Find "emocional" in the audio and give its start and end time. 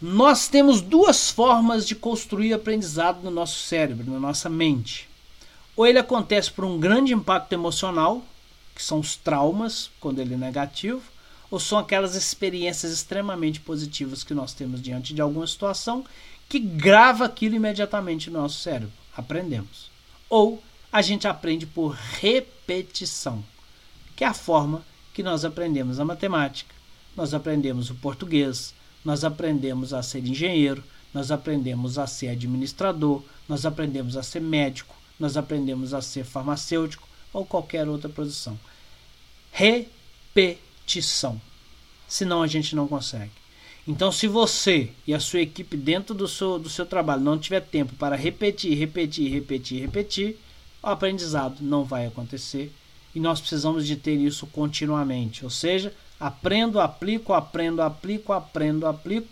7.52-8.24